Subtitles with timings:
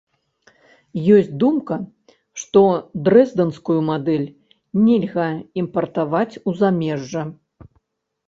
[1.15, 1.75] Ёсць думка,
[2.43, 2.61] што
[3.07, 4.25] дрэздэнскую мадэль
[4.87, 5.27] нельга
[5.63, 7.23] імпартаваць у замежжа.